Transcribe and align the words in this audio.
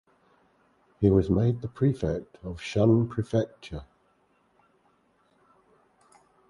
He 0.99 1.11
was 1.11 1.29
made 1.29 1.61
the 1.61 1.67
prefect 1.67 2.39
of 2.43 2.59
Shun 2.59 3.07
Prefecture. 3.07 3.85